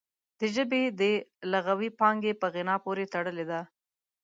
[0.39, 1.01] د ژبې د
[1.51, 3.61] لغوي پانګې په غنا پورې تړلې ده